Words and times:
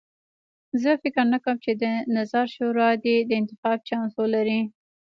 زه 0.81 0.91
فکر 1.01 1.23
نه 1.33 1.39
کوم 1.43 1.57
چې 1.65 1.71
د 1.81 1.83
نظار 2.17 2.47
شورا 2.55 2.89
دې 3.05 3.15
د 3.29 3.31
انتخاب 3.39 3.77
چانس 3.87 4.11
ولري. 4.21 4.59